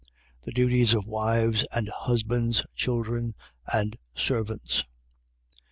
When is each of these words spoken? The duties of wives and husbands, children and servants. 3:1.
The 0.41 0.51
duties 0.51 0.95
of 0.95 1.05
wives 1.05 1.63
and 1.71 1.87
husbands, 1.87 2.65
children 2.75 3.35
and 3.71 3.95
servants. 4.15 4.79
3:1. 4.81 4.85